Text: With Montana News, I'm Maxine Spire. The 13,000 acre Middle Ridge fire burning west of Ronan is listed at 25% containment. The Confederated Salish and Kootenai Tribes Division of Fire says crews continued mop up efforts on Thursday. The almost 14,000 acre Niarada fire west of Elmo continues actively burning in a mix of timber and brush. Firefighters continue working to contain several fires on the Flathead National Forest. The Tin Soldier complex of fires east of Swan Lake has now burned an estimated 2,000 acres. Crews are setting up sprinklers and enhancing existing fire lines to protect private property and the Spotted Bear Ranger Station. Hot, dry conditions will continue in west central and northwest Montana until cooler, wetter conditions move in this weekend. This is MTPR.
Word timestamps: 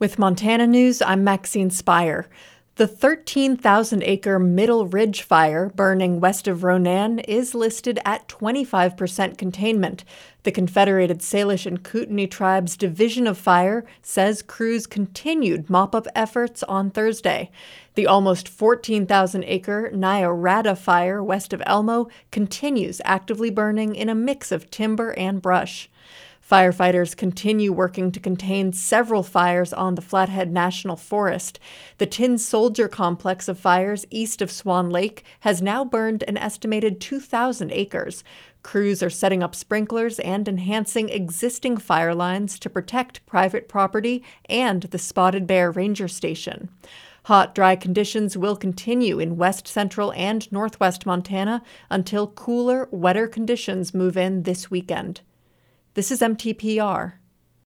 With 0.00 0.16
Montana 0.16 0.68
News, 0.68 1.02
I'm 1.02 1.24
Maxine 1.24 1.70
Spire. 1.70 2.28
The 2.76 2.86
13,000 2.86 4.04
acre 4.04 4.38
Middle 4.38 4.86
Ridge 4.86 5.22
fire 5.22 5.72
burning 5.74 6.20
west 6.20 6.46
of 6.46 6.62
Ronan 6.62 7.18
is 7.18 7.52
listed 7.52 7.98
at 8.04 8.28
25% 8.28 9.36
containment. 9.36 10.04
The 10.44 10.52
Confederated 10.52 11.18
Salish 11.18 11.66
and 11.66 11.82
Kootenai 11.82 12.26
Tribes 12.26 12.76
Division 12.76 13.26
of 13.26 13.36
Fire 13.36 13.84
says 14.00 14.40
crews 14.40 14.86
continued 14.86 15.68
mop 15.68 15.96
up 15.96 16.06
efforts 16.14 16.62
on 16.62 16.92
Thursday. 16.92 17.50
The 17.96 18.06
almost 18.06 18.48
14,000 18.48 19.42
acre 19.42 19.90
Niarada 19.92 20.78
fire 20.78 21.24
west 21.24 21.52
of 21.52 21.60
Elmo 21.66 22.08
continues 22.30 23.00
actively 23.04 23.50
burning 23.50 23.96
in 23.96 24.08
a 24.08 24.14
mix 24.14 24.52
of 24.52 24.70
timber 24.70 25.10
and 25.18 25.42
brush. 25.42 25.90
Firefighters 26.48 27.14
continue 27.14 27.72
working 27.74 28.10
to 28.10 28.18
contain 28.18 28.72
several 28.72 29.22
fires 29.22 29.74
on 29.74 29.96
the 29.96 30.00
Flathead 30.00 30.50
National 30.50 30.96
Forest. 30.96 31.60
The 31.98 32.06
Tin 32.06 32.38
Soldier 32.38 32.88
complex 32.88 33.48
of 33.48 33.58
fires 33.58 34.06
east 34.08 34.40
of 34.40 34.50
Swan 34.50 34.88
Lake 34.88 35.24
has 35.40 35.60
now 35.60 35.84
burned 35.84 36.22
an 36.22 36.38
estimated 36.38 37.02
2,000 37.02 37.70
acres. 37.70 38.24
Crews 38.62 39.02
are 39.02 39.10
setting 39.10 39.42
up 39.42 39.54
sprinklers 39.54 40.18
and 40.20 40.48
enhancing 40.48 41.10
existing 41.10 41.76
fire 41.76 42.14
lines 42.14 42.58
to 42.60 42.70
protect 42.70 43.26
private 43.26 43.68
property 43.68 44.24
and 44.46 44.84
the 44.84 44.98
Spotted 44.98 45.46
Bear 45.46 45.70
Ranger 45.70 46.08
Station. 46.08 46.70
Hot, 47.24 47.54
dry 47.54 47.76
conditions 47.76 48.38
will 48.38 48.56
continue 48.56 49.18
in 49.18 49.36
west 49.36 49.68
central 49.68 50.14
and 50.14 50.50
northwest 50.50 51.04
Montana 51.04 51.62
until 51.90 52.26
cooler, 52.26 52.88
wetter 52.90 53.28
conditions 53.28 53.92
move 53.92 54.16
in 54.16 54.44
this 54.44 54.70
weekend. 54.70 55.20
This 55.98 56.12
is 56.12 56.20
MTPR. 56.20 57.14